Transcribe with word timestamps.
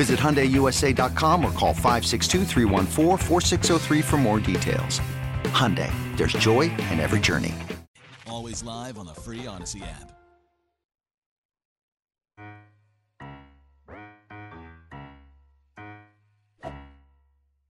Visit 0.00 0.18
HyundaiUSA.com 0.18 1.44
or 1.44 1.52
call 1.52 1.74
562 1.74 2.46
for 4.00 4.16
more 4.16 4.40
details. 4.40 4.98
Hyundai, 5.52 5.92
there's 6.16 6.32
joy 6.32 6.70
in 6.90 7.00
every 7.00 7.20
journey. 7.20 7.54
Always 8.26 8.62
live 8.62 8.96
on 8.96 9.04
the 9.04 9.12
free 9.12 9.40
Audacy 9.40 9.82
app. 9.82 10.10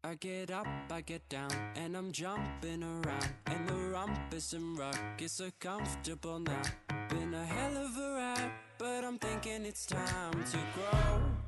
I 0.05 0.15
get 0.15 0.53
up, 0.53 0.69
I 0.89 1.01
get 1.01 1.29
down, 1.29 1.51
and 1.75 1.97
I'm 1.97 2.13
jumping 2.13 2.85
around. 2.85 3.29
And 3.47 3.69
the 3.69 3.75
rumpus 3.75 4.53
and 4.53 4.79
ruckus 4.79 5.41
are 5.41 5.51
comfortable 5.59 6.39
now. 6.39 6.63
Been 7.09 7.35
a 7.35 7.45
hell 7.45 7.77
of 7.77 7.97
a 7.97 8.15
ride, 8.15 8.53
but 8.79 9.03
I'm 9.05 9.19
thinking 9.19 9.65
it's 9.65 9.85
time 9.85 10.45
to 10.53 10.59
grow. 10.77 11.40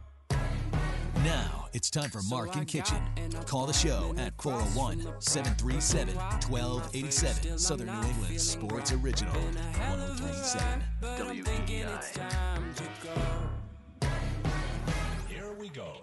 Now 1.25 1.69
it's 1.73 1.89
time 1.89 2.11
for 2.11 2.21
Mark 2.29 2.57
and 2.57 2.67
Kichen. 2.67 3.01
Call 3.47 3.67
the 3.67 3.73
show 3.73 4.13
at 4.19 4.33
401 4.43 5.21
737 5.21 6.17
1287. 6.17 7.59
Southern 7.59 7.87
New 7.87 8.09
England 8.09 8.41
Sports 8.41 8.93
Original 8.93 9.33
1037. 9.35 10.83
Here 15.29 15.53
we 15.53 15.69
go. 15.69 15.95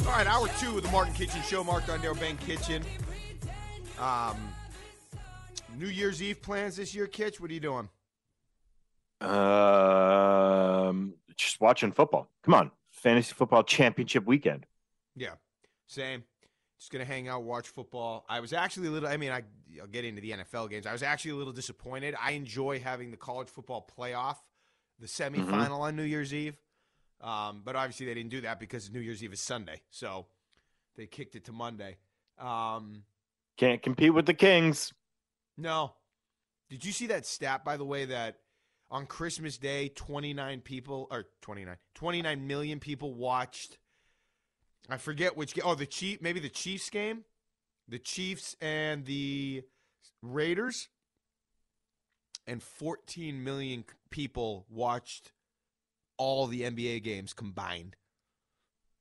All 0.00 0.12
right, 0.12 0.26
hour 0.28 0.48
two 0.60 0.76
of 0.76 0.82
the 0.84 0.90
Martin 0.92 1.12
Kichen 1.14 1.42
Show. 1.42 1.64
Mark 1.64 1.84
Dondero, 1.84 2.18
Ben 2.20 2.36
Kichen. 2.38 2.84
Um, 3.98 4.36
New 5.76 5.88
Year's 5.88 6.22
Eve 6.22 6.40
plans 6.40 6.76
this 6.76 6.94
year, 6.94 7.08
Kitch? 7.08 7.40
What 7.40 7.50
are 7.50 7.54
you 7.54 7.60
doing? 7.60 7.88
Um, 9.20 11.14
just 11.36 11.60
watching 11.60 11.90
football. 11.90 12.28
Come 12.44 12.54
on, 12.54 12.70
fantasy 13.02 13.34
football 13.34 13.64
championship 13.64 14.24
weekend. 14.24 14.66
Yeah, 15.16 15.34
same. 15.86 16.24
Just 16.78 16.90
gonna 16.90 17.04
hang 17.04 17.28
out, 17.28 17.42
watch 17.42 17.68
football. 17.68 18.24
I 18.28 18.40
was 18.40 18.52
actually 18.52 18.88
a 18.88 18.90
little. 18.90 19.08
I 19.08 19.16
mean, 19.16 19.30
I, 19.30 19.42
will 19.78 19.86
get 19.86 20.04
into 20.04 20.20
the 20.20 20.32
NFL 20.32 20.70
games. 20.70 20.86
I 20.86 20.92
was 20.92 21.02
actually 21.02 21.32
a 21.32 21.36
little 21.36 21.52
disappointed. 21.52 22.14
I 22.20 22.32
enjoy 22.32 22.80
having 22.80 23.10
the 23.10 23.16
college 23.16 23.48
football 23.48 23.88
playoff, 23.98 24.36
the 24.98 25.06
semifinal 25.06 25.46
mm-hmm. 25.46 25.72
on 25.72 25.96
New 25.96 26.02
Year's 26.02 26.32
Eve. 26.32 26.56
Um, 27.20 27.62
but 27.64 27.76
obviously 27.76 28.06
they 28.06 28.14
didn't 28.14 28.30
do 28.30 28.40
that 28.40 28.58
because 28.58 28.90
New 28.90 28.98
Year's 28.98 29.22
Eve 29.22 29.32
is 29.32 29.40
Sunday, 29.40 29.80
so 29.90 30.26
they 30.96 31.06
kicked 31.06 31.36
it 31.36 31.44
to 31.44 31.52
Monday. 31.52 31.98
Um, 32.38 33.04
Can't 33.56 33.80
compete 33.80 34.12
with 34.12 34.26
the 34.26 34.34
Kings. 34.34 34.92
No. 35.56 35.92
Did 36.68 36.84
you 36.84 36.90
see 36.90 37.06
that 37.08 37.26
stat, 37.26 37.64
by 37.64 37.76
the 37.76 37.84
way, 37.84 38.06
that 38.06 38.38
on 38.92 39.06
Christmas 39.06 39.56
Day, 39.56 39.88
29 39.88 40.60
people, 40.60 41.08
or 41.10 41.24
29, 41.40 41.76
29 41.94 42.46
million 42.46 42.78
people 42.78 43.14
watched. 43.14 43.78
I 44.88 44.98
forget 44.98 45.36
which 45.36 45.54
game. 45.54 45.64
Oh, 45.66 45.74
the 45.74 45.86
Chief, 45.86 46.20
maybe 46.20 46.38
the 46.38 46.50
Chiefs 46.50 46.90
game, 46.90 47.24
the 47.88 47.98
Chiefs 47.98 48.54
and 48.60 49.06
the 49.06 49.62
Raiders, 50.20 50.88
and 52.46 52.62
14 52.62 53.42
million 53.42 53.84
people 54.10 54.66
watched 54.68 55.32
all 56.18 56.46
the 56.46 56.62
NBA 56.62 57.02
games 57.02 57.32
combined. 57.32 57.96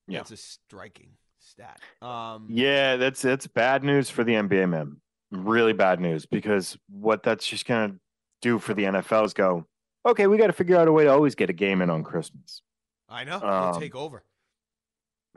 Yeah, 0.08 0.20
that's 0.20 0.32
a 0.32 0.38
striking 0.38 1.18
stat. 1.40 1.80
Um, 2.02 2.48
yeah, 2.50 2.96
that's 2.96 3.22
that's 3.22 3.48
bad 3.48 3.84
news 3.84 4.10
for 4.10 4.24
the 4.24 4.34
NBA, 4.34 4.70
man. 4.70 4.98
Really 5.32 5.74
bad 5.74 6.00
news 6.00 6.26
because 6.26 6.78
what 6.90 7.24
that's 7.24 7.46
just 7.46 7.66
gonna 7.66 7.96
do 8.42 8.60
for 8.60 8.74
the 8.74 8.84
NFL 8.84 9.26
is 9.26 9.34
go, 9.34 9.66
okay, 10.06 10.28
we 10.28 10.38
got 10.38 10.48
to 10.48 10.54
figure 10.54 10.78
out 10.78 10.88
a 10.88 10.92
way 10.92 11.04
to 11.06 11.10
always 11.12 11.36
get 11.36 11.50
a 11.50 11.54
game 11.54 11.82
in 11.82 11.90
on 11.90 12.04
Christmas. 12.04 12.62
I 13.10 13.24
know. 13.24 13.42
Um, 13.42 13.80
take 13.80 13.96
over. 13.96 14.24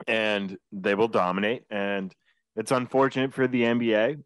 And 0.07 0.57
they 0.71 0.95
will 0.95 1.07
dominate. 1.07 1.63
And 1.69 2.13
it's 2.55 2.71
unfortunate 2.71 3.33
for 3.33 3.47
the 3.47 3.63
NBA 3.63 4.23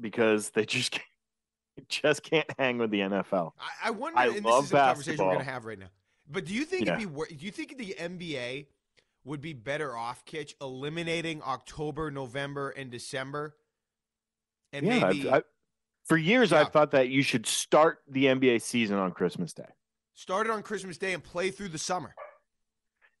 because 0.00 0.50
they 0.50 0.64
just 0.66 0.92
can't, 0.92 1.88
just 1.88 2.22
can't 2.22 2.50
hang 2.58 2.78
with 2.78 2.90
the 2.90 3.00
NFL. 3.00 3.52
I, 3.58 3.88
I 3.88 3.90
wonder. 3.90 4.18
I 4.18 4.28
and 4.28 4.44
love 4.44 4.64
this 4.64 4.70
is 4.70 4.72
a 4.72 4.76
conversation 4.76 5.24
we're 5.24 5.34
going 5.34 5.44
to 5.44 5.50
have 5.50 5.64
right 5.64 5.78
now. 5.78 5.90
But 6.30 6.46
do 6.46 6.54
you 6.54 6.64
think 6.64 6.86
yeah. 6.86 6.96
it'd 6.96 7.14
be? 7.14 7.36
Do 7.36 7.44
you 7.44 7.50
think 7.50 7.76
the 7.76 7.96
NBA 7.98 8.66
would 9.24 9.40
be 9.40 9.52
better 9.52 9.96
off, 9.96 10.24
Kitch, 10.24 10.54
eliminating 10.60 11.42
October, 11.42 12.10
November, 12.10 12.70
and 12.70 12.90
December? 12.90 13.56
And 14.72 14.86
yeah, 14.86 15.00
maybe 15.00 15.28
I've, 15.28 15.44
for 16.04 16.16
years, 16.16 16.50
yeah. 16.50 16.60
I've 16.60 16.72
thought 16.72 16.90
that 16.92 17.08
you 17.08 17.22
should 17.22 17.46
start 17.46 18.00
the 18.08 18.26
NBA 18.26 18.60
season 18.62 18.98
on 18.98 19.12
Christmas 19.12 19.52
Day. 19.52 19.68
Start 20.12 20.46
it 20.46 20.50
on 20.50 20.62
Christmas 20.62 20.98
Day 20.98 21.12
and 21.14 21.24
play 21.24 21.50
through 21.50 21.68
the 21.68 21.78
summer. 21.78 22.14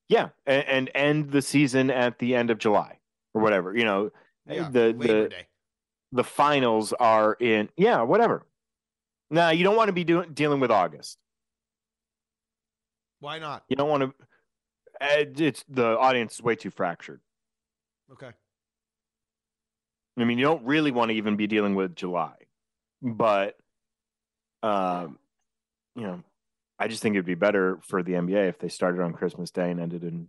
Yeah, 0.08 0.28
and, 0.46 0.64
and 0.66 0.90
end 0.94 1.30
the 1.30 1.40
season 1.40 1.90
at 1.90 2.18
the 2.18 2.34
end 2.34 2.50
of 2.50 2.58
July 2.58 2.98
or 3.32 3.40
whatever. 3.40 3.74
You 3.76 3.84
know, 3.84 4.10
yeah, 4.46 4.68
the 4.70 4.94
the 4.96 5.28
Day. 5.28 5.46
the 6.12 6.24
finals 6.24 6.92
are 6.92 7.34
in. 7.40 7.70
Yeah, 7.76 8.02
whatever. 8.02 8.46
Now 9.30 9.50
you 9.50 9.64
don't 9.64 9.76
want 9.76 9.88
to 9.88 9.94
be 9.94 10.04
doing 10.04 10.32
dealing 10.34 10.60
with 10.60 10.70
August. 10.70 11.18
Why 13.20 13.38
not? 13.38 13.64
You 13.68 13.76
don't 13.76 13.88
want 13.88 14.02
to. 14.02 14.14
Eh, 15.00 15.24
it's 15.38 15.64
the 15.68 15.98
audience 15.98 16.34
is 16.34 16.42
way 16.42 16.54
too 16.54 16.70
fractured. 16.70 17.20
Okay. 18.12 18.30
I 20.18 20.24
mean, 20.24 20.38
you 20.38 20.44
don't 20.44 20.62
really 20.64 20.90
want 20.90 21.10
to 21.10 21.16
even 21.16 21.34
be 21.34 21.46
dealing 21.46 21.74
with 21.74 21.96
July 21.96 22.34
but 23.04 23.56
um, 24.62 25.18
you 25.94 26.02
know, 26.02 26.22
I 26.78 26.88
just 26.88 27.02
think 27.02 27.14
it'd 27.14 27.26
be 27.26 27.34
better 27.34 27.78
for 27.82 28.02
the 28.02 28.12
NBA 28.12 28.48
if 28.48 28.58
they 28.58 28.68
started 28.68 29.00
on 29.02 29.12
Christmas 29.12 29.50
Day 29.50 29.70
and 29.70 29.78
ended 29.78 30.02
in, 30.02 30.28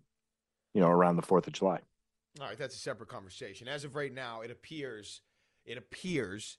you 0.74 0.82
know, 0.82 0.90
around 0.90 1.16
the 1.16 1.22
Fourth 1.22 1.48
of 1.48 1.54
July. 1.54 1.80
All 2.40 2.48
right, 2.48 2.58
that's 2.58 2.76
a 2.76 2.80
separate 2.80 3.10
conversation. 3.10 3.70
As 3.70 3.86
of 3.86 3.96
right 3.96 4.14
now, 4.14 4.42
it 4.42 4.52
appears 4.52 5.22
it 5.66 5.78
appears 5.78 6.58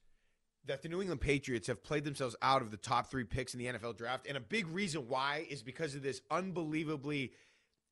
that 0.64 0.82
the 0.82 0.88
New 0.88 1.00
England 1.00 1.20
Patriots 1.20 1.68
have 1.68 1.84
played 1.84 2.04
themselves 2.04 2.34
out 2.42 2.60
of 2.60 2.72
the 2.72 2.76
top 2.76 3.08
three 3.08 3.22
picks 3.22 3.54
in 3.54 3.60
the 3.60 3.66
NFL 3.66 3.96
draft, 3.96 4.26
and 4.26 4.36
a 4.36 4.40
big 4.40 4.66
reason 4.68 5.06
why 5.06 5.46
is 5.48 5.62
because 5.62 5.94
of 5.94 6.02
this 6.02 6.22
unbelievably 6.30 7.32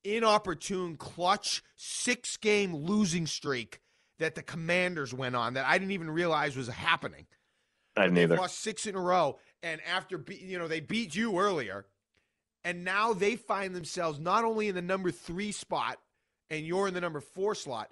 inopportune, 0.03 0.97
clutch 0.97 1.63
six 1.77 2.37
game 2.39 2.75
losing 2.75 3.27
streak 3.27 3.81
that 4.19 4.35
the 4.35 4.43
Commanders 4.43 5.13
went 5.13 5.37
on 5.37 5.55
that 5.55 5.67
I 5.67 5.79
didn't 5.79 5.93
even 5.93 6.11
realize 6.11 6.57
was 6.57 6.69
happening. 6.69 7.27
I 7.97 8.05
didn't 8.05 8.19
either. 8.19 8.37
Lost 8.37 8.61
six 8.61 8.87
in 8.87 8.95
a 8.95 9.01
row, 9.01 9.39
and 9.63 9.81
after 9.83 10.19
be, 10.19 10.37
you 10.37 10.59
know 10.59 10.69
they 10.69 10.81
beat 10.81 11.15
you 11.15 11.39
earlier, 11.39 11.87
and 12.65 12.85
now 12.85 13.13
they 13.13 13.37
find 13.37 13.75
themselves 13.75 14.19
not 14.19 14.45
only 14.45 14.69
in 14.69 14.75
the 14.75 14.83
number 14.83 15.11
three 15.11 15.53
spot, 15.53 15.99
and 16.51 16.67
you're 16.67 16.89
in 16.89 16.95
the 16.95 17.01
number 17.01 17.21
four 17.21 17.55
slot. 17.55 17.91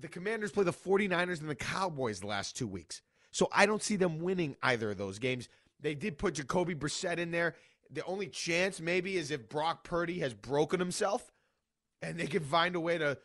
The 0.00 0.08
Commanders 0.08 0.52
play 0.52 0.64
the 0.64 0.72
49ers 0.72 1.40
and 1.40 1.50
the 1.50 1.56
Cowboys 1.56 2.20
the 2.20 2.26
last 2.26 2.56
two 2.56 2.68
weeks, 2.68 3.02
so 3.30 3.48
I 3.52 3.66
don't 3.66 3.82
see 3.82 3.96
them 3.96 4.20
winning 4.20 4.56
either 4.62 4.90
of 4.90 4.98
those 4.98 5.18
games. 5.18 5.48
They 5.80 5.94
did 5.94 6.18
put 6.18 6.34
Jacoby 6.34 6.74
Brissett 6.74 7.18
in 7.18 7.30
there. 7.30 7.54
The 7.90 8.04
only 8.04 8.26
chance 8.28 8.80
maybe 8.80 9.16
is 9.16 9.30
if 9.30 9.48
Brock 9.48 9.84
Purdy 9.84 10.18
has 10.20 10.34
broken 10.34 10.78
himself, 10.80 11.32
and 12.02 12.18
they 12.18 12.26
can 12.26 12.42
find 12.42 12.76
a 12.76 12.80
way 12.80 12.98
to 12.98 13.18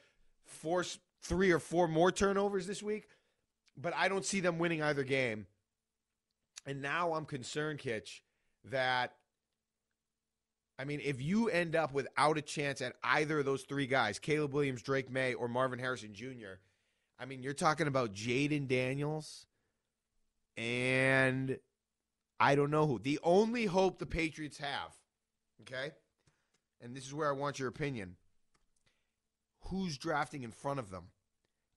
force 0.46 1.00
three 1.22 1.52
or 1.52 1.60
four 1.60 1.88
more 1.88 2.12
turnovers 2.12 2.68
this 2.68 2.84
week. 2.84 3.08
But 3.76 3.94
I 3.96 4.08
don't 4.08 4.26
see 4.26 4.40
them 4.40 4.60
winning 4.60 4.84
either 4.84 5.04
game. 5.04 5.48
And 6.66 6.82
now 6.82 7.14
I'm 7.14 7.26
concerned, 7.26 7.80
Kitch, 7.80 8.24
that 8.66 9.14
I 10.80 10.86
mean, 10.86 11.02
if 11.04 11.22
you 11.22 11.50
end 11.50 11.76
up 11.76 11.94
without 11.94 12.38
a 12.38 12.42
chance 12.42 12.82
at 12.82 12.94
either 13.04 13.40
of 13.40 13.46
those 13.46 13.64
three 13.64 13.86
guys, 13.86 14.18
Caleb 14.18 14.54
Williams, 14.54 14.82
Drake 14.82 15.12
Maye, 15.12 15.34
or 15.34 15.48
Marvin 15.48 15.80
Harrison 15.80 16.14
Jr., 16.14 16.60
I 17.20 17.26
mean, 17.26 17.44
you're 17.44 17.54
talking 17.54 17.88
about 17.88 18.14
Jayden 18.14 18.68
Daniels 18.68 19.46
and 20.58 21.58
I 22.40 22.56
don't 22.56 22.72
know 22.72 22.88
who. 22.88 23.00
The 23.00 23.20
only 23.24 23.66
hope 23.66 24.00
the 24.00 24.06
Patriots 24.06 24.58
have, 24.58 24.94
okay, 25.62 25.92
and 26.82 26.96
this 26.96 27.06
is 27.06 27.14
where 27.14 27.30
I 27.30 27.34
want 27.34 27.60
your 27.60 27.70
opinion 27.70 28.18
who's 29.68 29.98
drafting 29.98 30.44
in 30.44 30.52
front 30.52 30.80
of 30.80 30.90
them? 30.90 31.10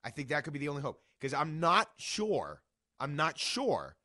I 0.03 0.09
think 0.09 0.29
that 0.29 0.43
could 0.43 0.53
be 0.53 0.59
the 0.59 0.69
only 0.69 0.81
hope 0.81 1.01
because 1.19 1.33
I'm 1.33 1.59
not 1.59 1.89
sure. 1.97 2.61
I'm 2.99 3.15
not 3.15 3.37
sure 3.37 3.95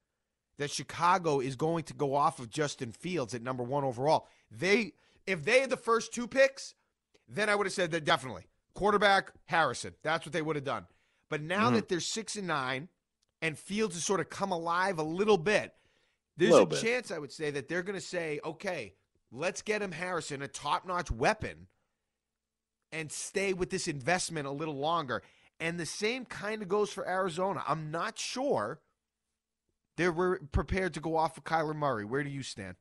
that 0.58 0.70
Chicago 0.70 1.40
is 1.40 1.56
going 1.56 1.84
to 1.84 1.94
go 1.94 2.14
off 2.14 2.38
of 2.38 2.50
Justin 2.50 2.92
Fields 2.92 3.34
at 3.34 3.42
number 3.42 3.62
one 3.62 3.84
overall. 3.84 4.28
They, 4.50 4.92
if 5.26 5.44
they 5.44 5.60
had 5.60 5.70
the 5.70 5.76
first 5.76 6.12
two 6.12 6.26
picks, 6.26 6.74
then 7.28 7.48
I 7.48 7.54
would 7.54 7.66
have 7.66 7.72
said 7.72 7.90
that 7.92 8.04
definitely 8.04 8.46
quarterback 8.74 9.32
Harrison. 9.46 9.94
That's 10.02 10.26
what 10.26 10.32
they 10.32 10.42
would 10.42 10.56
have 10.56 10.64
done. 10.64 10.86
But 11.30 11.42
now 11.42 11.66
mm-hmm. 11.66 11.76
that 11.76 11.88
they're 11.88 12.00
six 12.00 12.36
and 12.36 12.46
nine, 12.46 12.88
and 13.40 13.58
Fields 13.58 13.94
has 13.94 14.04
sort 14.04 14.20
of 14.20 14.30
come 14.30 14.52
alive 14.52 14.98
a 14.98 15.02
little 15.02 15.38
bit, 15.38 15.72
there's 16.36 16.54
a, 16.54 16.62
a 16.62 16.76
chance 16.76 17.10
I 17.10 17.18
would 17.18 17.32
say 17.32 17.50
that 17.50 17.68
they're 17.68 17.82
going 17.82 17.98
to 17.98 18.04
say, 18.04 18.40
okay, 18.44 18.94
let's 19.30 19.62
get 19.62 19.82
him 19.82 19.92
Harrison, 19.92 20.42
a 20.42 20.48
top-notch 20.48 21.10
weapon, 21.10 21.66
and 22.90 23.10
stay 23.10 23.52
with 23.52 23.70
this 23.70 23.88
investment 23.88 24.46
a 24.46 24.50
little 24.50 24.76
longer. 24.76 25.22
And 25.58 25.78
the 25.78 25.86
same 25.86 26.24
kind 26.24 26.62
of 26.62 26.68
goes 26.68 26.92
for 26.92 27.08
Arizona. 27.08 27.62
I'm 27.66 27.90
not 27.90 28.18
sure 28.18 28.80
they're 30.02 30.40
prepared 30.50 30.94
to 30.94 31.00
go 31.00 31.16
off 31.16 31.38
of 31.38 31.44
Kyler 31.44 31.76
Murray. 31.76 32.04
Where 32.04 32.24
do 32.24 32.30
you 32.30 32.42
stand? 32.42 32.74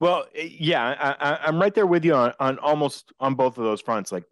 Well, 0.00 0.24
eh, 0.34 0.48
yeah, 0.58 1.14
I, 1.20 1.48
am 1.48 1.60
right 1.60 1.74
there 1.74 1.86
with 1.86 2.04
you 2.04 2.14
on, 2.14 2.32
on 2.40 2.58
almost 2.58 3.12
on 3.20 3.34
both 3.34 3.58
of 3.58 3.64
those 3.64 3.82
fronts. 3.82 4.10
Like 4.10 4.24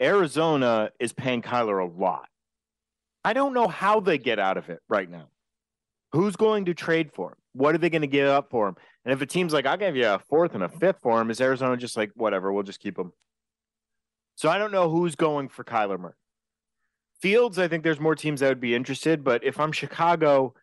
Arizona 0.00 0.90
is 0.98 1.12
paying 1.12 1.42
Kyler 1.42 1.82
a 1.82 2.00
lot. 2.00 2.28
I 3.22 3.34
don't 3.34 3.52
know 3.52 3.68
how 3.68 4.00
they 4.00 4.16
get 4.16 4.38
out 4.38 4.56
of 4.56 4.70
it 4.70 4.80
right 4.88 5.08
now. 5.08 5.28
Who's 6.12 6.36
going 6.36 6.64
to 6.64 6.74
trade 6.74 7.12
for 7.12 7.32
him? 7.32 7.36
What 7.52 7.74
are 7.74 7.78
they 7.78 7.90
going 7.90 8.00
to 8.02 8.08
give 8.08 8.28
up 8.28 8.50
for 8.50 8.68
him? 8.68 8.76
And 9.04 9.12
if 9.12 9.20
a 9.20 9.26
team's 9.26 9.52
like, 9.52 9.66
I'll 9.66 9.76
give 9.76 9.96
you 9.96 10.06
a 10.06 10.18
fourth 10.18 10.54
and 10.54 10.62
a 10.62 10.68
fifth 10.68 11.00
for 11.02 11.20
him, 11.20 11.30
is 11.30 11.40
Arizona 11.40 11.76
just 11.76 11.96
like, 11.96 12.12
whatever, 12.14 12.52
we'll 12.52 12.62
just 12.62 12.80
keep 12.80 12.98
him? 12.98 13.12
So 14.36 14.48
I 14.48 14.56
don't 14.56 14.72
know 14.72 14.88
who's 14.88 15.16
going 15.16 15.48
for 15.48 15.64
Kyler 15.64 16.00
Murray. 16.00 16.14
Fields, 17.20 17.58
I 17.58 17.68
think 17.68 17.84
there's 17.84 18.00
more 18.00 18.14
teams 18.14 18.40
that 18.40 18.48
would 18.48 18.60
be 18.60 18.74
interested, 18.74 19.22
but 19.22 19.44
if 19.44 19.60
I'm 19.60 19.72
Chicago, 19.72 20.54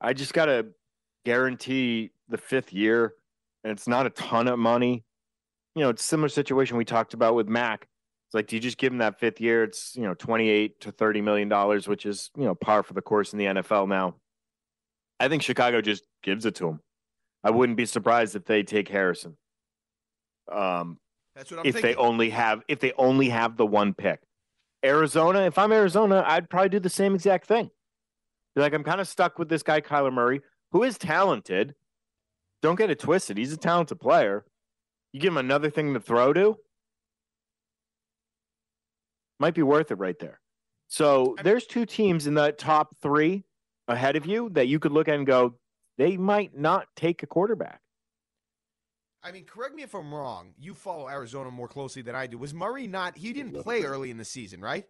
I 0.00 0.12
just 0.12 0.32
got 0.32 0.46
to 0.46 0.66
guarantee 1.24 2.10
the 2.28 2.38
fifth 2.38 2.72
year, 2.72 3.14
and 3.64 3.72
it's 3.72 3.88
not 3.88 4.06
a 4.06 4.10
ton 4.10 4.48
of 4.48 4.58
money. 4.58 5.04
You 5.74 5.82
know, 5.82 5.90
it's 5.90 6.04
similar 6.04 6.28
situation 6.28 6.76
we 6.76 6.84
talked 6.84 7.14
about 7.14 7.34
with 7.34 7.48
Mac. 7.48 7.88
It's 8.26 8.34
like, 8.34 8.46
do 8.46 8.56
you 8.56 8.60
just 8.60 8.78
give 8.78 8.92
him 8.92 8.98
that 8.98 9.18
fifth 9.18 9.40
year? 9.40 9.64
It's 9.64 9.94
you 9.96 10.02
know, 10.02 10.14
twenty 10.14 10.48
eight 10.48 10.80
to 10.82 10.92
thirty 10.92 11.20
million 11.20 11.48
dollars, 11.48 11.88
which 11.88 12.04
is 12.06 12.30
you 12.36 12.44
know 12.44 12.54
par 12.54 12.82
for 12.82 12.94
the 12.94 13.02
course 13.02 13.32
in 13.32 13.38
the 13.38 13.46
NFL 13.46 13.88
now. 13.88 14.16
I 15.20 15.28
think 15.28 15.42
Chicago 15.42 15.80
just 15.80 16.04
gives 16.22 16.46
it 16.46 16.54
to 16.56 16.68
him. 16.68 16.80
I 17.42 17.50
wouldn't 17.50 17.76
be 17.76 17.86
surprised 17.86 18.36
if 18.36 18.44
they 18.44 18.62
take 18.62 18.88
Harrison. 18.88 19.36
Um, 20.50 20.98
That's 21.34 21.50
what 21.50 21.60
I'm 21.60 21.66
if 21.66 21.74
thinking. 21.74 21.90
they 21.90 21.96
only 21.96 22.30
have 22.30 22.62
if 22.68 22.80
they 22.80 22.92
only 22.98 23.28
have 23.30 23.56
the 23.56 23.66
one 23.66 23.94
pick. 23.94 24.20
Arizona, 24.84 25.40
if 25.40 25.58
I'm 25.58 25.72
Arizona, 25.72 26.22
I'd 26.26 26.48
probably 26.48 26.68
do 26.68 26.80
the 26.80 26.88
same 26.90 27.14
exact 27.14 27.46
thing. 27.46 27.70
Be 28.54 28.62
like, 28.62 28.72
I'm 28.72 28.84
kind 28.84 29.00
of 29.00 29.08
stuck 29.08 29.38
with 29.38 29.48
this 29.48 29.62
guy, 29.62 29.80
Kyler 29.80 30.12
Murray, 30.12 30.40
who 30.72 30.82
is 30.82 30.98
talented. 30.98 31.74
Don't 32.62 32.76
get 32.76 32.90
it 32.90 32.98
twisted. 32.98 33.36
He's 33.36 33.52
a 33.52 33.56
talented 33.56 34.00
player. 34.00 34.44
You 35.12 35.20
give 35.20 35.32
him 35.32 35.38
another 35.38 35.70
thing 35.70 35.94
to 35.94 36.00
throw 36.00 36.32
to, 36.32 36.56
might 39.40 39.54
be 39.54 39.62
worth 39.62 39.90
it 39.90 39.98
right 39.98 40.18
there. 40.18 40.40
So 40.88 41.36
there's 41.42 41.66
two 41.66 41.86
teams 41.86 42.26
in 42.26 42.34
the 42.34 42.52
top 42.52 42.96
three 43.00 43.44
ahead 43.86 44.16
of 44.16 44.26
you 44.26 44.50
that 44.50 44.68
you 44.68 44.78
could 44.78 44.92
look 44.92 45.08
at 45.08 45.14
and 45.14 45.26
go, 45.26 45.54
they 45.96 46.16
might 46.16 46.56
not 46.56 46.86
take 46.96 47.22
a 47.22 47.26
quarterback. 47.26 47.80
I 49.22 49.32
mean, 49.32 49.44
correct 49.44 49.74
me 49.74 49.82
if 49.82 49.94
I'm 49.94 50.14
wrong. 50.14 50.54
You 50.58 50.74
follow 50.74 51.08
Arizona 51.08 51.50
more 51.50 51.68
closely 51.68 52.02
than 52.02 52.14
I 52.14 52.26
do. 52.26 52.38
Was 52.38 52.54
Murray 52.54 52.86
not? 52.86 53.16
He 53.16 53.32
didn't 53.32 53.60
play 53.62 53.82
early 53.82 54.10
in 54.10 54.16
the 54.16 54.24
season, 54.24 54.60
right? 54.60 54.86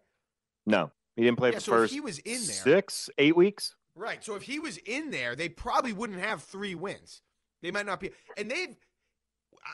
No, 0.65 0.91
he 1.19 1.25
didn't 1.25 1.37
play 1.37 1.49
yeah, 1.49 1.55
for 1.55 1.61
so 1.61 1.71
first. 1.73 1.93
he 1.93 1.99
was 1.99 2.19
in 2.19 2.33
there 2.33 2.41
six, 2.41 3.09
eight 3.17 3.35
weeks. 3.35 3.75
Right. 3.93 4.23
So 4.23 4.35
if 4.35 4.43
he 4.43 4.59
was 4.59 4.77
in 4.77 5.11
there, 5.11 5.35
they 5.35 5.49
probably 5.49 5.91
wouldn't 5.91 6.21
have 6.21 6.43
three 6.43 6.75
wins. 6.75 7.21
They 7.61 7.71
might 7.71 7.85
not 7.85 7.99
be. 7.99 8.11
And 8.37 8.49
they've. 8.49 8.75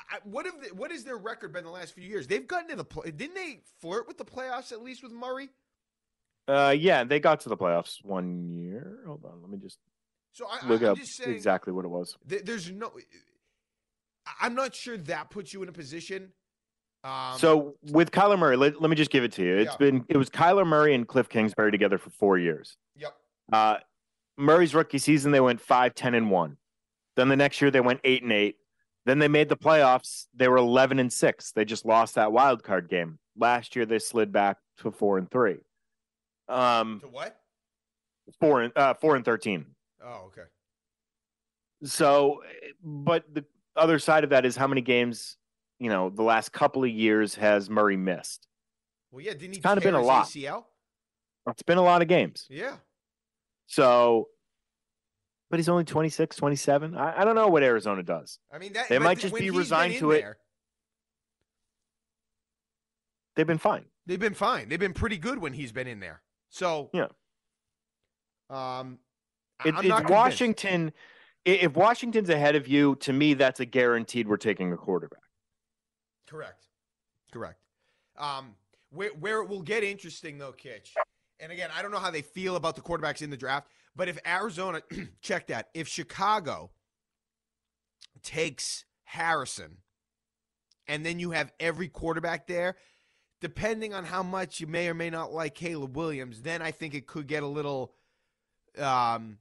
I, 0.10 0.18
what 0.24 0.48
have 0.48 0.60
they, 0.60 0.70
what 0.70 0.92
is 0.92 1.04
their 1.04 1.18
record 1.18 1.54
been 1.54 1.64
the 1.64 1.70
last 1.70 1.94
few 1.94 2.04
years? 2.04 2.26
They've 2.26 2.48
gotten 2.48 2.70
to 2.70 2.76
the 2.76 2.84
play. 2.84 3.12
Didn't 3.12 3.36
they 3.36 3.60
flirt 3.80 4.08
with 4.08 4.18
the 4.18 4.26
playoffs 4.26 4.72
at 4.72 4.82
least 4.82 5.04
with 5.04 5.12
Murray? 5.12 5.50
Uh, 6.48 6.74
yeah, 6.76 7.04
they 7.04 7.20
got 7.20 7.42
to 7.42 7.50
the 7.50 7.58
playoffs 7.58 8.04
one 8.04 8.50
year. 8.50 9.02
Hold 9.06 9.24
on, 9.26 9.42
let 9.42 9.52
me 9.52 9.60
just. 9.60 9.78
So 10.32 10.48
I, 10.48 10.68
look 10.68 10.82
I'm 10.82 10.90
up 10.90 10.98
exactly 11.28 11.72
what 11.72 11.86
it 11.86 11.90
was. 11.90 12.18
There's 12.26 12.72
no. 12.72 12.92
I'm 14.42 14.56
not 14.56 14.74
sure 14.74 14.98
that 14.98 15.30
puts 15.30 15.54
you 15.54 15.62
in 15.62 15.70
a 15.70 15.72
position. 15.72 16.32
Um, 17.06 17.38
so 17.38 17.76
with 17.92 18.10
Kyler 18.10 18.38
Murray, 18.38 18.58
let, 18.58 18.82
let 18.82 18.90
me 18.90 18.96
just 18.96 19.12
give 19.12 19.24
it 19.24 19.32
to 19.34 19.44
you. 19.44 19.58
It's 19.58 19.72
yeah. 19.74 19.78
been 19.78 20.06
it 20.10 20.18
was 20.18 20.30
Kyler 20.30 20.66
Murray 20.66 20.96
and 20.96 21.08
Cliff 21.08 21.30
Kingsbury 21.30 21.72
together 21.72 22.00
for 22.00 22.10
four 22.10 22.40
years. 22.40 22.78
Yep. 22.98 23.16
Uh, 23.54 23.78
Murray's 24.38 24.74
rookie 24.74 24.98
season, 24.98 25.32
they 25.32 25.40
went 25.40 25.62
5, 25.62 25.94
10, 25.94 26.16
and 26.16 26.32
one. 26.32 26.58
Then 27.16 27.30
the 27.30 27.36
next 27.36 27.62
year 27.62 27.70
they 27.70 27.80
went 27.80 28.02
eight 28.04 28.24
and 28.24 28.32
eight. 28.32 28.58
Then 29.06 29.20
they 29.20 29.28
made 29.28 29.50
the 29.50 29.56
playoffs. 29.56 30.26
They 30.36 30.48
were 30.48 30.58
11 30.58 30.98
and 30.98 31.14
six. 31.14 31.52
They 31.52 31.64
just 31.64 31.86
lost 31.86 32.16
that 32.16 32.32
wild 32.32 32.64
card 32.64 32.90
game. 32.90 33.20
Last 33.38 33.76
year 33.76 33.86
they 33.86 34.00
slid 34.00 34.32
back 34.32 34.58
to 34.80 34.92
four 34.92 35.20
and 35.20 35.30
three. 35.30 35.58
Um, 36.50 37.00
to 37.02 37.08
what? 37.08 37.38
Four 38.40 38.64
and 38.64 38.74
uh, 38.76 38.96
four 38.96 39.16
and 39.16 39.24
thirteen. 39.24 39.66
Oh, 40.04 40.28
okay. 40.28 40.48
So, 41.84 42.42
but 42.84 43.24
the 43.32 43.46
other 43.76 44.00
side 44.00 44.24
of 44.24 44.32
that 44.32 44.46
is 44.46 44.56
how 44.56 44.68
many 44.68 44.82
games, 44.82 45.38
you 45.80 45.90
know, 45.90 46.10
the 46.10 46.24
last 46.24 46.52
couple 46.52 46.84
of 46.84 46.90
years 46.90 47.36
has 47.36 47.70
Murray 47.70 47.98
missed? 47.98 48.48
Well, 49.12 49.22
yeah, 49.22 49.32
didn't 49.32 49.52
he? 49.52 49.58
It's 49.58 49.64
kind 49.64 49.78
of 49.78 49.84
been 49.84 49.94
a 49.94 50.02
lot. 50.02 50.28
ACL? 50.28 50.66
It's 51.48 51.64
been 51.64 51.78
a 51.78 51.84
lot 51.84 52.02
of 52.02 52.08
games. 52.08 52.48
Yeah. 52.50 52.76
So, 53.68 54.30
but 55.50 55.60
he's 55.60 55.70
only 55.70 55.84
26, 55.84 56.36
27. 56.36 56.96
I, 56.96 57.22
I 57.22 57.26
don't 57.26 57.36
know 57.36 57.48
what 57.48 57.64
Arizona 57.64 58.04
does. 58.04 58.40
I 58.52 58.58
mean, 58.58 58.74
that, 58.74 58.90
they 58.90 59.00
might 59.00 59.20
just 59.20 59.36
be 59.36 59.52
resigned 59.52 59.96
to 59.96 60.12
there, 60.12 60.32
it. 60.32 60.38
They've 63.36 63.48
been 63.48 63.58
fine. 63.58 63.86
They've 64.06 64.20
been 64.20 64.34
fine. 64.34 64.70
They've 64.70 64.80
been 64.80 64.94
pretty 64.94 65.18
good 65.18 65.40
when 65.40 65.54
he's 65.54 65.72
been 65.72 65.88
in 65.88 66.00
there. 66.00 66.22
So, 66.50 66.90
yeah. 66.94 67.08
Um, 68.50 69.00
it, 69.64 69.74
it's 69.84 70.10
Washington 70.10 70.92
if 71.46 71.76
Washington's 71.76 72.30
ahead 72.30 72.56
of 72.56 72.68
you, 72.68 72.96
to 73.02 73.14
me, 73.14 73.36
that's 73.36 73.60
a 73.60 73.66
guaranteed 73.66 74.28
we're 74.28 74.38
taking 74.38 74.74
a 74.74 74.78
quarterback. 74.78 75.20
Correct. 76.28 76.66
Correct. 77.32 77.60
Um, 78.18 78.56
where, 78.92 79.10
where 79.10 79.42
it 79.42 79.50
will 79.50 79.62
get 79.62 79.84
interesting, 79.84 80.38
though, 80.38 80.52
Kitch, 80.54 80.94
and 81.40 81.52
again, 81.52 81.70
I 81.76 81.82
don't 81.82 81.92
know 81.92 82.00
how 82.00 82.12
they 82.12 82.22
feel 82.22 82.56
about 82.56 82.76
the 82.76 82.82
quarterbacks 82.82 83.22
in 83.22 83.30
the 83.30 83.38
draft, 83.38 83.68
but 83.96 84.08
if 84.08 84.18
Arizona, 84.26 84.82
check 85.22 85.48
that, 85.48 85.70
if 85.74 85.88
Chicago 85.88 86.72
takes 88.24 88.86
Harrison 89.04 89.78
and 90.88 91.06
then 91.06 91.20
you 91.20 91.32
have 91.32 91.52
every 91.60 91.88
quarterback 91.88 92.48
there, 92.48 92.78
depending 93.42 93.94
on 93.94 94.06
how 94.06 94.24
much 94.24 94.60
you 94.60 94.68
may 94.68 94.88
or 94.88 94.94
may 94.94 95.10
not 95.10 95.34
like 95.34 95.56
Caleb 95.56 95.96
Williams, 95.96 96.42
then 96.42 96.62
I 96.62 96.72
think 96.72 96.94
it 96.94 97.08
could 97.08 97.28
get 97.28 97.44
a 97.44 97.48
little. 97.48 97.94
Um, 98.78 99.38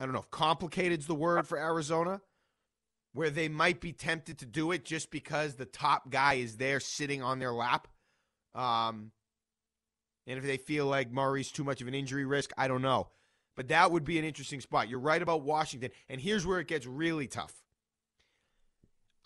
I 0.00 0.04
don't 0.04 0.12
know 0.12 0.20
if 0.20 0.30
complicated 0.30 1.00
is 1.00 1.06
the 1.06 1.14
word 1.14 1.46
for 1.46 1.58
Arizona, 1.58 2.20
where 3.12 3.30
they 3.30 3.48
might 3.48 3.80
be 3.80 3.92
tempted 3.92 4.38
to 4.38 4.46
do 4.46 4.72
it 4.72 4.84
just 4.84 5.10
because 5.10 5.54
the 5.54 5.64
top 5.64 6.10
guy 6.10 6.34
is 6.34 6.56
there 6.56 6.80
sitting 6.80 7.22
on 7.22 7.38
their 7.38 7.52
lap. 7.52 7.88
Um, 8.54 9.12
and 10.26 10.38
if 10.38 10.44
they 10.44 10.58
feel 10.58 10.86
like 10.86 11.10
Murray's 11.10 11.50
too 11.50 11.64
much 11.64 11.80
of 11.80 11.88
an 11.88 11.94
injury 11.94 12.24
risk, 12.24 12.52
I 12.58 12.68
don't 12.68 12.82
know. 12.82 13.08
But 13.56 13.68
that 13.68 13.90
would 13.90 14.04
be 14.04 14.18
an 14.18 14.24
interesting 14.24 14.60
spot. 14.60 14.88
You're 14.88 15.00
right 15.00 15.20
about 15.20 15.42
Washington. 15.42 15.90
And 16.08 16.20
here's 16.20 16.46
where 16.46 16.60
it 16.60 16.68
gets 16.68 16.86
really 16.86 17.26
tough. 17.26 17.54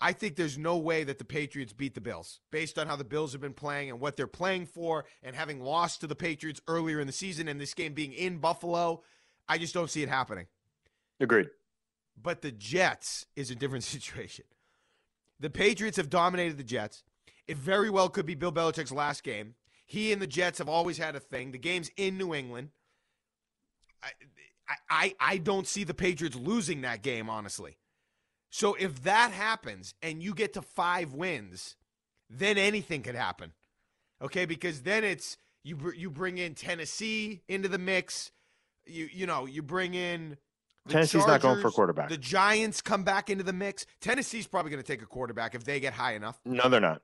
I 0.01 0.11
think 0.11 0.35
there's 0.35 0.57
no 0.57 0.77
way 0.77 1.03
that 1.05 1.17
the 1.17 1.23
Patriots 1.23 1.71
beat 1.71 1.93
the 1.93 2.01
Bills 2.01 2.41
based 2.51 2.77
on 2.77 2.87
how 2.87 2.95
the 2.95 3.05
Bills 3.05 3.31
have 3.31 3.41
been 3.41 3.53
playing 3.53 3.89
and 3.89 4.01
what 4.01 4.17
they're 4.17 4.27
playing 4.27 4.65
for 4.65 5.05
and 5.21 5.35
having 5.35 5.61
lost 5.61 6.01
to 6.01 6.07
the 6.07 6.15
Patriots 6.15 6.61
earlier 6.67 6.99
in 6.99 7.07
the 7.07 7.13
season 7.13 7.47
and 7.47 7.59
this 7.59 7.73
game 7.73 7.93
being 7.93 8.11
in 8.11 8.39
Buffalo. 8.39 9.03
I 9.47 9.57
just 9.57 9.73
don't 9.73 9.89
see 9.89 10.03
it 10.03 10.09
happening. 10.09 10.47
Agreed. 11.19 11.47
But 12.21 12.41
the 12.41 12.51
Jets 12.51 13.25
is 13.35 13.51
a 13.51 13.55
different 13.55 13.83
situation. 13.95 14.45
The 15.39 15.49
Patriots 15.49 15.97
have 15.97 16.09
dominated 16.09 16.57
the 16.57 16.63
Jets. 16.63 17.03
It 17.47 17.57
very 17.57 17.89
well 17.89 18.09
could 18.09 18.25
be 18.25 18.35
Bill 18.35 18.51
Belichick's 18.51 18.91
last 18.91 19.23
game. 19.23 19.55
He 19.85 20.13
and 20.13 20.21
the 20.21 20.27
Jets 20.27 20.59
have 20.59 20.69
always 20.69 20.97
had 20.97 21.15
a 21.15 21.19
thing. 21.19 21.51
The 21.51 21.57
game's 21.57 21.91
in 21.97 22.17
New 22.17 22.33
England. 22.33 22.69
I, 24.01 24.75
I, 24.89 25.15
I 25.19 25.37
don't 25.37 25.67
see 25.67 25.83
the 25.83 25.93
Patriots 25.93 26.35
losing 26.35 26.81
that 26.81 27.01
game, 27.01 27.29
honestly. 27.29 27.77
So 28.49 28.75
if 28.75 29.03
that 29.03 29.31
happens 29.31 29.93
and 30.01 30.21
you 30.21 30.33
get 30.33 30.53
to 30.53 30.61
five 30.61 31.13
wins, 31.13 31.75
then 32.29 32.57
anything 32.57 33.01
could 33.01 33.15
happen. 33.15 33.51
Okay, 34.21 34.45
because 34.45 34.83
then 34.83 35.03
it's 35.03 35.37
you 35.63 35.91
you 35.95 36.09
bring 36.09 36.37
in 36.37 36.53
Tennessee 36.53 37.41
into 37.47 37.67
the 37.67 37.79
mix. 37.79 38.31
You 38.85 39.09
you 39.11 39.25
know 39.25 39.45
you 39.45 39.63
bring 39.63 39.95
in 39.95 40.37
the 40.85 40.93
Tennessee's 40.93 41.25
not 41.25 41.41
going 41.41 41.61
for 41.61 41.69
a 41.69 41.71
quarterback. 41.71 42.09
The 42.09 42.17
Giants 42.17 42.81
come 42.81 43.03
back 43.03 43.29
into 43.29 43.43
the 43.43 43.53
mix. 43.53 43.85
Tennessee's 44.01 44.47
probably 44.47 44.71
going 44.71 44.83
to 44.83 44.87
take 44.87 45.01
a 45.01 45.05
quarterback 45.05 45.55
if 45.55 45.63
they 45.63 45.79
get 45.79 45.93
high 45.93 46.13
enough. 46.15 46.39
No, 46.45 46.67
they're 46.69 46.81
not. 46.81 47.01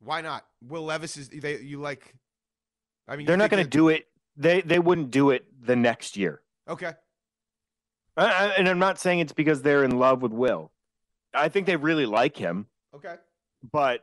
Why 0.00 0.20
not? 0.20 0.44
Will 0.62 0.84
Levis 0.84 1.16
is 1.16 1.28
they 1.28 1.60
you 1.60 1.80
like? 1.80 2.14
I 3.08 3.16
mean, 3.16 3.26
They're 3.26 3.36
not 3.36 3.50
going 3.50 3.64
to 3.64 3.68
do 3.68 3.88
it. 3.88 4.06
They 4.36 4.60
they 4.60 4.78
wouldn't 4.78 5.10
do 5.10 5.30
it 5.30 5.46
the 5.60 5.74
next 5.76 6.16
year. 6.16 6.42
Okay, 6.68 6.92
I, 8.16 8.24
I- 8.26 8.54
and 8.58 8.68
I'm 8.68 8.78
not 8.78 8.98
saying 8.98 9.20
it's 9.20 9.32
because 9.32 9.62
they're 9.62 9.84
in 9.84 9.98
love 9.98 10.22
with 10.22 10.32
Will. 10.32 10.70
I 11.34 11.48
think 11.48 11.66
they 11.66 11.76
really 11.76 12.06
like 12.06 12.36
him, 12.36 12.66
okay. 12.94 13.16
but 13.72 14.00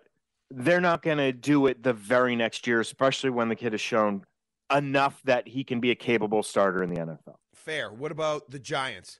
they're 0.51 0.81
not 0.81 1.01
going 1.01 1.17
to 1.17 1.31
do 1.31 1.65
it 1.67 1.81
the 1.81 1.93
very 1.93 2.35
next 2.35 2.67
year, 2.67 2.79
especially 2.79 3.31
when 3.31 3.49
the 3.49 3.55
kid 3.55 3.71
has 3.73 3.81
shown 3.81 4.23
enough 4.71 5.21
that 5.23 5.47
he 5.47 5.63
can 5.63 5.79
be 5.79 5.91
a 5.91 5.95
capable 5.95 6.43
starter 6.43 6.83
in 6.83 6.89
the 6.89 6.99
NFL. 6.99 7.35
Fair. 7.55 7.91
What 7.91 8.11
about 8.11 8.49
the 8.49 8.59
Giants? 8.59 9.19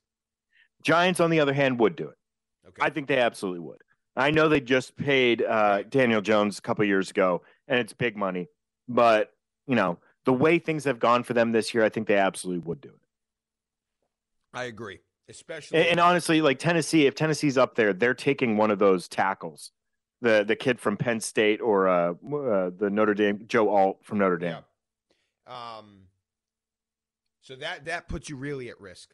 Giants, 0.83 1.19
on 1.19 1.29
the 1.29 1.39
other 1.39 1.53
hand, 1.53 1.79
would 1.79 1.95
do 1.95 2.09
it. 2.09 2.17
Okay. 2.67 2.81
I 2.81 2.89
think 2.89 3.07
they 3.07 3.19
absolutely 3.19 3.59
would. 3.59 3.81
I 4.15 4.31
know 4.31 4.47
they 4.47 4.61
just 4.61 4.95
paid 4.95 5.41
uh, 5.41 5.83
Daniel 5.83 6.21
Jones 6.21 6.59
a 6.59 6.61
couple 6.61 6.85
years 6.85 7.09
ago, 7.09 7.41
and 7.67 7.79
it's 7.79 7.93
big 7.93 8.15
money. 8.15 8.47
But 8.87 9.31
you 9.67 9.75
know 9.75 9.97
the 10.25 10.33
way 10.33 10.59
things 10.59 10.85
have 10.85 10.99
gone 10.99 11.23
for 11.23 11.33
them 11.33 11.51
this 11.51 11.73
year, 11.73 11.83
I 11.83 11.89
think 11.89 12.07
they 12.07 12.17
absolutely 12.17 12.65
would 12.67 12.81
do 12.81 12.89
it. 12.89 13.01
I 14.53 14.65
agree. 14.65 14.99
Especially 15.27 15.79
And, 15.79 15.87
and 15.87 15.99
honestly, 15.99 16.41
like 16.41 16.59
Tennessee, 16.59 17.05
if 17.05 17.15
Tennessee's 17.15 17.57
up 17.57 17.75
there, 17.75 17.93
they're 17.93 18.13
taking 18.13 18.57
one 18.57 18.71
of 18.71 18.79
those 18.79 19.07
tackles, 19.07 19.71
the 20.21 20.43
the 20.45 20.55
kid 20.55 20.79
from 20.79 20.97
Penn 20.97 21.19
State 21.19 21.61
or 21.61 21.87
uh, 21.87 22.11
uh, 22.11 22.71
the 22.77 22.89
Notre 22.91 23.13
Dame 23.13 23.45
Joe 23.47 23.69
Alt 23.69 23.99
from 24.03 24.19
Notre 24.19 24.37
Dame. 24.37 24.51
Yeah. 24.51 24.59
Um, 25.47 26.07
so 27.41 27.55
that 27.57 27.85
that 27.85 28.07
puts 28.07 28.29
you 28.29 28.35
really 28.37 28.69
at 28.69 28.79
risk. 28.79 29.09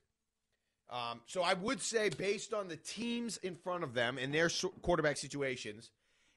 Um, 0.91 1.21
so 1.27 1.43
I 1.43 1.53
would 1.53 1.81
say, 1.81 2.09
based 2.09 2.53
on 2.53 2.67
the 2.67 2.75
teams 2.75 3.37
in 3.37 3.55
front 3.55 3.83
of 3.83 3.93
them 3.93 4.17
and 4.17 4.33
their 4.33 4.49
quarterback 4.81 5.17
situations, 5.17 5.91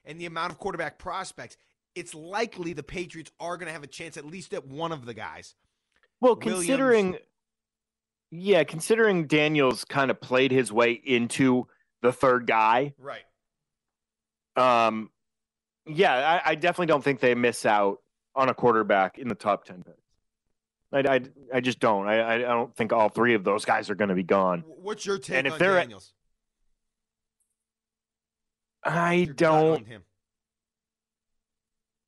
and 0.05 0.19
the 0.19 0.25
amount 0.27 0.51
of 0.51 0.59
quarterback 0.59 0.99
prospects, 0.99 1.57
it's 1.95 2.13
likely 2.13 2.73
the 2.73 2.83
Patriots 2.83 3.31
are 3.39 3.57
going 3.57 3.67
to 3.67 3.73
have 3.73 3.83
a 3.83 3.87
chance 3.87 4.15
at 4.17 4.25
least 4.25 4.53
at 4.53 4.67
one 4.67 4.91
of 4.91 5.05
the 5.05 5.13
guys. 5.13 5.55
Well, 6.21 6.35
Williams- 6.35 6.59
considering, 6.65 7.17
yeah, 8.31 8.63
considering 8.63 9.25
Daniels 9.27 9.85
kind 9.85 10.11
of 10.11 10.21
played 10.21 10.51
his 10.51 10.71
way 10.71 10.91
into 10.91 11.67
the 12.03 12.11
third 12.13 12.45
guy, 12.45 12.93
Right. 12.99 13.23
um, 14.55 15.09
yeah, 15.87 16.41
I, 16.45 16.51
I 16.51 16.55
definitely 16.55 16.87
don't 16.87 17.03
think 17.03 17.21
they 17.21 17.33
miss 17.33 17.65
out 17.65 18.02
on 18.35 18.49
a 18.49 18.53
quarterback 18.53 19.17
in 19.17 19.27
the 19.27 19.35
top 19.35 19.65
ten 19.65 19.83
picks. 19.83 19.97
I, 20.91 21.15
I, 21.15 21.21
I 21.55 21.59
just 21.61 21.79
don't. 21.79 22.07
I, 22.07 22.35
I 22.35 22.37
don't 22.39 22.75
think 22.75 22.93
all 22.93 23.09
three 23.09 23.33
of 23.33 23.43
those 23.43 23.65
guys 23.65 23.89
are 23.89 23.95
going 23.95 24.09
to 24.09 24.15
be 24.15 24.23
gone. 24.23 24.63
What's 24.67 25.05
your 25.05 25.17
take 25.17 25.37
And 25.37 25.47
if 25.47 25.53
on 25.53 25.59
they're 25.59 25.77
at- 25.77 25.83
Daniels? 25.83 26.13
I 28.83 29.13
Your 29.13 29.27
gut 29.27 29.37
don't. 29.37 29.87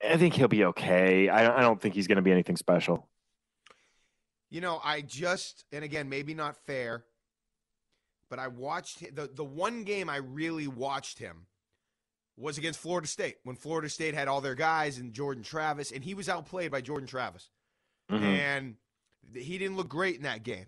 I 0.07 0.17
think 0.17 0.33
he'll 0.33 0.47
be 0.49 0.65
okay. 0.65 1.29
I, 1.29 1.57
I 1.57 1.61
don't 1.61 1.81
think 1.81 1.95
he's 1.95 2.05
going 2.05 2.17
to 2.17 2.21
be 2.21 2.31
anything 2.31 2.57
special. 2.57 3.07
You 4.51 4.61
know, 4.61 4.79
I 4.83 5.01
just 5.01 5.65
and 5.71 5.83
again, 5.83 6.09
maybe 6.09 6.33
not 6.33 6.55
fair, 6.67 7.05
but 8.29 8.37
I 8.39 8.49
watched 8.49 9.15
the 9.15 9.29
the 9.33 9.43
one 9.43 9.83
game 9.83 10.09
I 10.09 10.17
really 10.17 10.67
watched 10.67 11.17
him 11.17 11.47
was 12.37 12.57
against 12.57 12.79
Florida 12.79 13.07
State 13.07 13.37
when 13.43 13.55
Florida 13.55 13.89
State 13.89 14.13
had 14.13 14.27
all 14.27 14.41
their 14.41 14.55
guys 14.55 14.97
and 14.97 15.13
Jordan 15.13 15.43
Travis, 15.43 15.91
and 15.91 16.03
he 16.03 16.13
was 16.13 16.27
outplayed 16.29 16.71
by 16.71 16.81
Jordan 16.81 17.07
Travis, 17.07 17.49
Mhm. 18.11 18.21
and 18.21 18.77
he 19.33 19.57
didn't 19.57 19.77
look 19.77 19.87
great 19.89 20.15
in 20.15 20.23
that 20.23 20.43
game. 20.43 20.67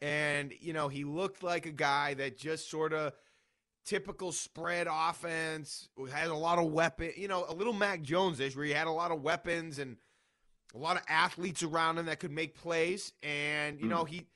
And 0.00 0.52
you 0.60 0.72
know, 0.72 0.88
he 0.88 1.04
looked 1.04 1.42
like 1.42 1.64
a 1.66 1.72
guy 1.72 2.14
that 2.14 2.36
just 2.36 2.68
sort 2.70 2.92
of 2.92 3.14
typical 3.84 4.32
spread 4.32 4.88
offense 4.90 5.88
had 6.10 6.28
a 6.28 6.34
lot 6.34 6.58
of 6.58 6.70
weapon, 6.72 7.12
you 7.16 7.28
know, 7.28 7.46
a 7.48 7.54
little 7.54 7.72
Mac 7.72 8.02
Jones 8.02 8.40
ish, 8.40 8.54
where 8.56 8.64
he 8.66 8.72
had 8.72 8.86
a 8.88 8.92
lot 8.92 9.10
of 9.12 9.22
weapons 9.22 9.78
and 9.78 9.96
a 10.74 10.78
lot 10.78 10.96
of 10.96 11.02
athletes 11.08 11.62
around 11.62 11.96
him 11.96 12.06
that 12.06 12.18
could 12.20 12.32
make 12.32 12.54
plays. 12.56 13.12
And, 13.22 13.80
you 13.80 13.86
know, 13.86 14.04
he, 14.04 14.26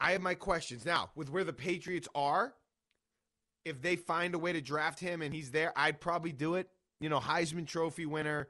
I 0.00 0.12
have 0.12 0.20
my 0.20 0.34
questions. 0.34 0.84
Now, 0.84 1.10
with 1.14 1.30
where 1.30 1.44
the 1.44 1.52
Patriots 1.52 2.08
are, 2.14 2.54
if 3.64 3.80
they 3.80 3.96
find 3.96 4.34
a 4.34 4.38
way 4.38 4.52
to 4.52 4.60
draft 4.60 5.00
him 5.00 5.22
and 5.22 5.34
he's 5.34 5.50
there, 5.50 5.72
I'd 5.76 6.00
probably 6.00 6.32
do 6.32 6.54
it. 6.54 6.68
You 7.00 7.08
know, 7.08 7.20
Heisman 7.20 7.66
Trophy 7.66 8.06
winner. 8.06 8.48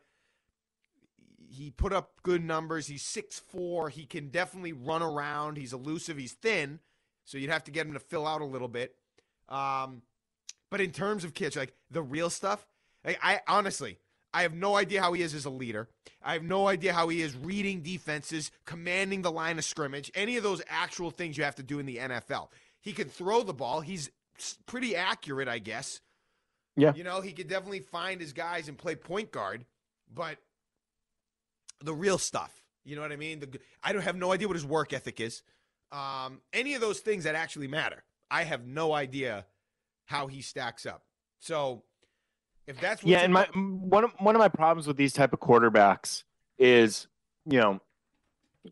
He 1.48 1.70
put 1.70 1.92
up 1.92 2.22
good 2.22 2.42
numbers. 2.42 2.86
He's 2.86 3.02
six 3.02 3.38
four. 3.38 3.88
He 3.88 4.06
can 4.06 4.28
definitely 4.28 4.72
run 4.72 5.02
around. 5.02 5.56
He's 5.56 5.72
elusive. 5.72 6.16
He's 6.16 6.32
thin. 6.32 6.80
So 7.24 7.38
you'd 7.38 7.50
have 7.50 7.64
to 7.64 7.70
get 7.70 7.86
him 7.86 7.94
to 7.94 8.00
fill 8.00 8.26
out 8.26 8.40
a 8.40 8.46
little 8.46 8.68
bit. 8.68 8.94
Um, 9.48 10.02
but 10.70 10.80
in 10.80 10.90
terms 10.90 11.24
of 11.24 11.34
kids, 11.34 11.56
like 11.56 11.74
the 11.90 12.02
real 12.02 12.30
stuff, 12.30 12.66
like, 13.04 13.18
I 13.22 13.40
honestly, 13.46 13.98
I 14.32 14.42
have 14.42 14.54
no 14.54 14.74
idea 14.74 15.00
how 15.00 15.12
he 15.12 15.22
is 15.22 15.34
as 15.34 15.44
a 15.44 15.50
leader. 15.50 15.88
I 16.22 16.32
have 16.32 16.42
no 16.42 16.66
idea 16.66 16.92
how 16.92 17.08
he 17.08 17.22
is 17.22 17.36
reading 17.36 17.82
defenses, 17.82 18.50
commanding 18.66 19.22
the 19.22 19.30
line 19.30 19.58
of 19.58 19.64
scrimmage, 19.64 20.10
any 20.14 20.36
of 20.36 20.42
those 20.42 20.62
actual 20.68 21.10
things 21.10 21.38
you 21.38 21.44
have 21.44 21.54
to 21.56 21.62
do 21.62 21.78
in 21.78 21.86
the 21.86 21.98
NFL. 21.98 22.48
He 22.80 22.92
can 22.92 23.08
throw 23.08 23.42
the 23.42 23.54
ball. 23.54 23.80
He's 23.80 24.10
pretty 24.66 24.96
accurate, 24.96 25.48
I 25.48 25.58
guess. 25.58 26.00
Yeah. 26.76 26.92
You 26.94 27.04
know, 27.04 27.20
he 27.20 27.32
could 27.32 27.48
definitely 27.48 27.80
find 27.80 28.20
his 28.20 28.32
guys 28.32 28.68
and 28.68 28.76
play 28.76 28.96
point 28.96 29.30
guard, 29.30 29.64
but 30.12 30.38
the 31.80 31.94
real 31.94 32.18
stuff, 32.18 32.52
you 32.84 32.96
know 32.96 33.02
what 33.02 33.12
I 33.12 33.16
mean? 33.16 33.40
The, 33.40 33.60
I 33.82 33.92
don't 33.92 34.02
have 34.02 34.16
no 34.16 34.32
idea 34.32 34.48
what 34.48 34.56
his 34.56 34.66
work 34.66 34.92
ethic 34.92 35.20
is. 35.20 35.42
Um, 35.92 36.40
any 36.52 36.74
of 36.74 36.80
those 36.80 37.00
things 37.00 37.24
that 37.24 37.34
actually 37.34 37.68
matter. 37.68 38.02
I 38.30 38.42
have 38.42 38.66
no 38.66 38.92
idea 38.92 39.46
how 40.06 40.26
he 40.26 40.42
stacks 40.42 40.86
up. 40.86 41.02
So 41.38 41.84
if 42.66 42.80
that's 42.80 43.02
what 43.02 43.10
yeah, 43.10 43.18
and 43.18 43.32
my 43.32 43.44
one 43.54 44.04
of 44.04 44.12
one 44.18 44.34
of 44.34 44.40
my 44.40 44.48
problems 44.48 44.86
with 44.86 44.96
these 44.96 45.12
type 45.12 45.32
of 45.32 45.40
quarterbacks 45.40 46.24
is, 46.58 47.06
you 47.46 47.58
know, 47.58 47.80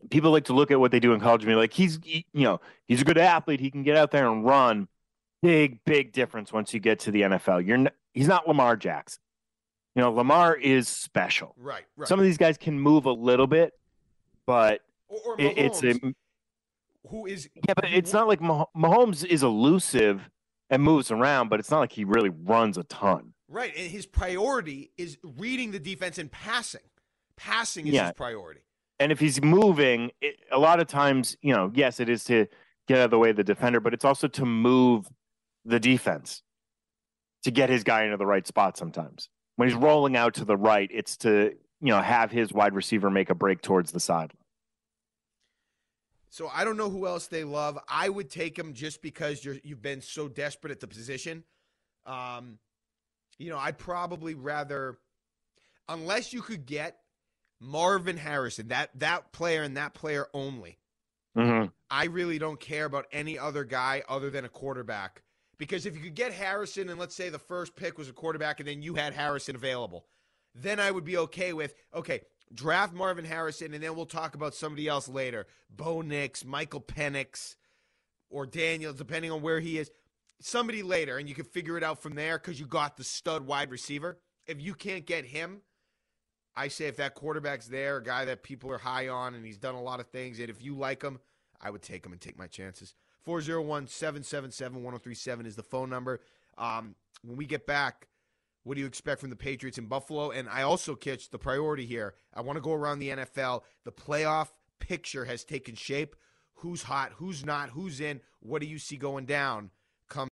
people 0.09 0.31
like 0.31 0.45
to 0.45 0.53
look 0.53 0.71
at 0.71 0.79
what 0.79 0.91
they 0.91 0.99
do 0.99 1.13
in 1.13 1.19
college 1.19 1.43
and 1.43 1.49
be 1.49 1.55
like, 1.55 1.71
he's 1.73 1.99
he- 2.03 2.25
you 2.33 2.43
know, 2.43 2.59
he's 2.87 3.01
a 3.01 3.05
good 3.05 3.17
athlete, 3.17 3.59
he 3.59 3.71
can 3.71 3.83
get 3.83 3.95
out 3.95 4.11
there 4.11 4.27
and 4.27 4.43
run. 4.43 4.87
Big, 5.43 5.83
big 5.85 6.11
difference 6.13 6.51
once 6.51 6.73
you 6.73 6.79
get 6.79 6.99
to 7.01 7.11
the 7.11 7.21
NFL. 7.21 7.65
You're 7.67 7.77
n- 7.77 7.89
he's 8.13 8.27
not 8.27 8.47
Lamar 8.47 8.75
Jackson. 8.77 9.21
You 9.95 10.01
know, 10.01 10.11
Lamar 10.11 10.55
is 10.55 10.87
special. 10.87 11.53
right, 11.57 11.83
right. 11.97 12.07
Some 12.07 12.17
of 12.19 12.25
these 12.25 12.37
guys 12.37 12.57
can 12.57 12.79
move 12.79 13.05
a 13.05 13.11
little 13.11 13.45
bit, 13.45 13.73
but 14.47 14.81
or, 15.09 15.19
or 15.33 15.35
it, 15.41 15.57
it's 15.57 15.83
a 15.83 15.93
who 17.09 17.25
is 17.27 17.49
yeah, 17.67 17.73
but 17.75 17.85
it's 17.91 18.13
not 18.13 18.27
like 18.27 18.41
Mah- 18.41 18.65
Mahomes 18.75 19.23
is 19.25 19.43
elusive 19.43 20.29
and 20.69 20.81
moves 20.81 21.11
around, 21.11 21.49
but 21.49 21.59
it's 21.59 21.69
not 21.69 21.79
like 21.81 21.91
he 21.91 22.05
really 22.05 22.29
runs 22.29 22.77
a 22.77 22.83
ton. 22.85 23.33
right, 23.49 23.71
and 23.77 23.91
his 23.91 24.05
priority 24.07 24.91
is 24.97 25.17
reading 25.37 25.71
the 25.71 25.79
defense 25.79 26.17
and 26.17 26.31
passing. 26.31 26.81
Passing 27.35 27.85
is 27.87 27.93
Yeah. 27.93 28.05
his 28.05 28.13
priority. 28.13 28.61
And 28.99 29.11
if 29.11 29.19
he's 29.19 29.43
moving, 29.43 30.11
it, 30.21 30.37
a 30.51 30.57
lot 30.57 30.79
of 30.79 30.87
times, 30.87 31.35
you 31.41 31.53
know, 31.53 31.69
yes, 31.75 31.99
it 31.99 32.07
is 32.09 32.23
to 32.25 32.47
get 32.87 32.99
out 32.99 33.05
of 33.05 33.11
the 33.11 33.19
way 33.19 33.31
of 33.31 33.35
the 33.35 33.43
defender, 33.43 33.79
but 33.81 33.93
it's 33.93 34.05
also 34.05 34.27
to 34.29 34.45
move 34.45 35.07
the 35.65 35.79
defense 35.79 36.43
to 37.43 37.51
get 37.51 37.69
his 37.69 37.83
guy 37.83 38.03
into 38.03 38.17
the 38.17 38.25
right 38.25 38.45
spot 38.47 38.77
sometimes. 38.77 39.29
When 39.55 39.67
he's 39.67 39.77
rolling 39.77 40.15
out 40.15 40.35
to 40.35 40.45
the 40.45 40.57
right, 40.57 40.89
it's 40.91 41.17
to, 41.17 41.53
you 41.81 41.89
know, 41.89 42.01
have 42.01 42.31
his 42.31 42.51
wide 42.51 42.73
receiver 42.73 43.09
make 43.09 43.29
a 43.29 43.35
break 43.35 43.61
towards 43.61 43.91
the 43.91 43.99
sideline. 43.99 44.37
So 46.29 46.49
I 46.51 46.63
don't 46.63 46.77
know 46.77 46.89
who 46.89 47.05
else 47.05 47.27
they 47.27 47.43
love. 47.43 47.77
I 47.87 48.09
would 48.09 48.31
take 48.31 48.57
him 48.57 48.73
just 48.73 49.03
because 49.03 49.45
you're 49.45 49.57
you've 49.63 49.83
been 49.83 50.01
so 50.01 50.27
desperate 50.27 50.71
at 50.71 50.79
the 50.79 50.87
position. 50.87 51.43
Um, 52.07 52.57
you 53.37 53.51
know, 53.51 53.59
I'd 53.59 53.77
probably 53.77 54.33
rather, 54.33 54.97
unless 55.87 56.33
you 56.33 56.41
could 56.41 56.65
get 56.65 56.97
Marvin 57.59 58.17
Harrison, 58.17 58.69
that 58.69 58.89
that 58.95 59.31
player 59.31 59.61
and 59.61 59.77
that 59.77 59.93
player 59.93 60.27
only. 60.33 60.79
Mm-hmm. 61.37 61.67
I 61.91 62.05
really 62.05 62.39
don't 62.39 62.59
care 62.59 62.85
about 62.85 63.05
any 63.11 63.37
other 63.37 63.63
guy 63.63 64.01
other 64.09 64.31
than 64.31 64.43
a 64.43 64.49
quarterback. 64.49 65.21
Because 65.57 65.85
if 65.85 65.95
you 65.95 66.01
could 66.01 66.15
get 66.15 66.33
Harrison, 66.33 66.89
and 66.89 66.99
let's 66.99 67.15
say 67.15 67.29
the 67.29 67.39
first 67.39 67.75
pick 67.75 67.97
was 67.97 68.09
a 68.09 68.13
quarterback, 68.13 68.59
and 68.59 68.67
then 68.67 68.81
you 68.81 68.95
had 68.95 69.13
Harrison 69.13 69.55
available, 69.55 70.05
then 70.55 70.79
I 70.79 70.91
would 70.91 71.05
be 71.05 71.17
okay 71.17 71.53
with 71.53 71.75
okay, 71.93 72.21
draft 72.53 72.93
Marvin 72.93 73.25
Harrison, 73.25 73.73
and 73.73 73.83
then 73.83 73.95
we'll 73.95 74.05
talk 74.05 74.35
about 74.35 74.55
somebody 74.55 74.87
else 74.87 75.07
later. 75.07 75.47
Bo 75.69 76.01
Nix, 76.01 76.43
Michael 76.43 76.81
Penix, 76.81 77.55
or 78.29 78.45
Daniels, 78.45 78.97
depending 78.97 79.31
on 79.31 79.41
where 79.41 79.59
he 79.59 79.77
is. 79.77 79.91
Somebody 80.41 80.83
later, 80.83 81.17
and 81.17 81.29
you 81.29 81.35
can 81.35 81.45
figure 81.45 81.77
it 81.77 81.83
out 81.83 82.01
from 82.01 82.15
there 82.15 82.37
because 82.37 82.59
you 82.59 82.65
got 82.65 82.97
the 82.97 83.03
stud 83.03 83.45
wide 83.45 83.71
receiver. 83.71 84.19
If 84.45 84.61
you 84.61 84.73
can't 84.73 85.05
get 85.05 85.25
him, 85.25 85.61
I 86.55 86.67
say 86.67 86.85
if 86.85 86.97
that 86.97 87.15
quarterback's 87.15 87.67
there, 87.67 87.97
a 87.97 88.03
guy 88.03 88.25
that 88.25 88.43
people 88.43 88.69
are 88.71 88.77
high 88.77 89.07
on, 89.07 89.35
and 89.35 89.45
he's 89.45 89.57
done 89.57 89.75
a 89.75 89.81
lot 89.81 89.99
of 89.99 90.07
things, 90.07 90.39
and 90.39 90.49
if 90.49 90.61
you 90.61 90.75
like 90.75 91.01
him, 91.01 91.19
I 91.61 91.69
would 91.69 91.81
take 91.81 92.05
him 92.05 92.11
and 92.11 92.19
take 92.19 92.37
my 92.37 92.47
chances. 92.47 92.93
401 93.23 93.87
777 93.87 94.83
1037 94.83 95.45
is 95.45 95.55
the 95.55 95.63
phone 95.63 95.89
number. 95.89 96.21
Um, 96.57 96.95
when 97.23 97.37
we 97.37 97.45
get 97.45 97.65
back, 97.65 98.07
what 98.63 98.75
do 98.75 98.81
you 98.81 98.87
expect 98.87 99.21
from 99.21 99.29
the 99.29 99.35
Patriots 99.35 99.77
in 99.77 99.87
Buffalo? 99.87 100.31
And 100.31 100.47
I 100.49 100.63
also 100.63 100.95
catch 100.95 101.29
the 101.29 101.37
priority 101.37 101.85
here. 101.85 102.15
I 102.33 102.41
want 102.41 102.57
to 102.57 102.61
go 102.61 102.73
around 102.73 102.99
the 102.99 103.09
NFL. 103.09 103.61
The 103.83 103.91
playoff 103.91 104.49
picture 104.79 105.25
has 105.25 105.43
taken 105.43 105.75
shape. 105.75 106.15
Who's 106.55 106.83
hot? 106.83 107.11
Who's 107.15 107.45
not? 107.45 107.71
Who's 107.71 107.99
in? 107.99 108.21
What 108.39 108.61
do 108.61 108.67
you 108.67 108.77
see 108.77 108.97
going 108.97 109.25
down? 109.25 109.71
Come. 110.09 110.29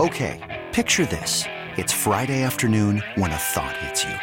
Okay, 0.00 0.64
picture 0.72 1.06
this. 1.06 1.44
It's 1.76 1.92
Friday 1.92 2.42
afternoon 2.42 3.02
when 3.14 3.30
a 3.30 3.36
thought 3.36 3.76
hits 3.76 4.04
you. 4.04 4.14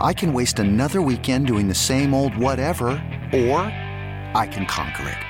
I 0.00 0.12
can 0.12 0.32
waste 0.32 0.58
another 0.58 1.00
weekend 1.00 1.46
doing 1.46 1.68
the 1.68 1.74
same 1.74 2.12
old 2.12 2.36
whatever, 2.36 2.90
or 3.32 3.60
I 4.34 4.48
can 4.50 4.66
conquer 4.66 5.08
it. 5.08 5.29